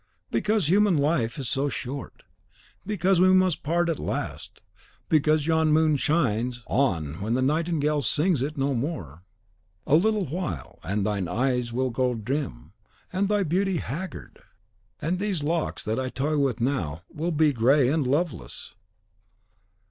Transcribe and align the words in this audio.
"Because 0.31 0.65
human 0.67 0.97
life 0.97 1.37
is 1.37 1.47
so 1.47 1.69
short; 1.69 2.23
because 2.87 3.19
we 3.21 3.27
must 3.31 3.61
part 3.61 3.87
at 3.87 3.99
last; 3.99 4.59
because 5.09 5.45
yon 5.45 5.71
moon 5.71 5.95
shines 5.95 6.63
on 6.65 7.21
when 7.21 7.35
the 7.35 7.41
nightingale 7.43 8.01
sings 8.01 8.39
to 8.39 8.47
it 8.47 8.57
no 8.57 8.73
more! 8.73 9.21
A 9.85 9.93
little 9.93 10.25
while, 10.25 10.79
and 10.83 11.05
thine 11.05 11.27
eyes 11.27 11.71
will 11.71 11.91
grow 11.91 12.15
dim, 12.15 12.73
and 13.13 13.29
thy 13.29 13.43
beauty 13.43 13.77
haggard, 13.77 14.41
and 14.99 15.19
these 15.19 15.43
locks 15.43 15.83
that 15.83 15.99
I 15.99 16.09
toy 16.09 16.35
with 16.39 16.59
now 16.59 17.03
will 17.07 17.31
be 17.31 17.53
grey 17.53 17.87
and 17.89 18.07
loveless." 18.07 18.73